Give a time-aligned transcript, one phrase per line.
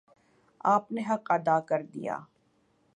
[0.65, 2.17] آپ نے حق ادا کر دیا